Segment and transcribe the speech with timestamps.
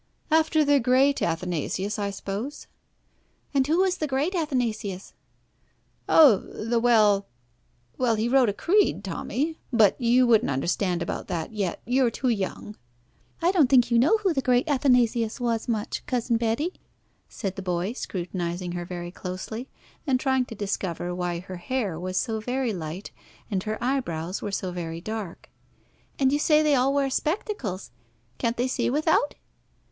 [0.31, 2.65] "After the great Athanasius, I suppose."
[3.53, 5.13] "And who was the great Athanasius?"
[6.09, 7.27] "Oh the well
[7.99, 11.83] well, he wrote a creed, Tommy; but you couldn't understand about that yet.
[11.85, 12.77] You are too young."
[13.43, 16.73] "I don't think you know who the great Athanasius was much, Cousin Betty,"
[17.29, 19.69] said the boy, scrutinising her very closely,
[20.07, 23.11] and trying to discover why her hair was so very light
[23.51, 25.51] and her eyebrows were so very dark.
[26.17, 27.91] "And you say they all wear spectacles.
[28.39, 29.35] Can't they see without?"